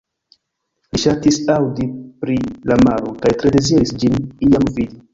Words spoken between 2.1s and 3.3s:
pri la maro,